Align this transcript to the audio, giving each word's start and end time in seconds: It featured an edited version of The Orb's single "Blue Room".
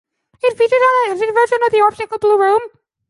It 0.41 0.57
featured 0.57 0.79
an 0.81 1.11
edited 1.11 1.35
version 1.35 1.59
of 1.63 1.71
The 1.71 1.81
Orb's 1.81 1.97
single 1.97 2.17
"Blue 2.17 2.39
Room". 2.41 2.61